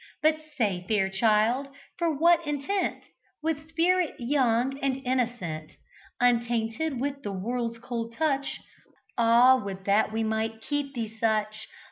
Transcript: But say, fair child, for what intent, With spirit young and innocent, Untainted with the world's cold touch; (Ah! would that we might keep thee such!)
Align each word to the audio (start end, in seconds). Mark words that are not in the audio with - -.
But 0.23 0.39
say, 0.57 0.83
fair 0.87 1.09
child, 1.11 1.67
for 1.95 2.11
what 2.11 2.47
intent, 2.47 3.03
With 3.43 3.69
spirit 3.69 4.15
young 4.17 4.79
and 4.79 4.95
innocent, 5.05 5.73
Untainted 6.19 6.99
with 6.99 7.21
the 7.21 7.31
world's 7.31 7.77
cold 7.77 8.15
touch; 8.15 8.61
(Ah! 9.15 9.61
would 9.63 9.85
that 9.85 10.11
we 10.11 10.23
might 10.23 10.59
keep 10.63 10.95
thee 10.95 11.15
such!) 11.19 11.67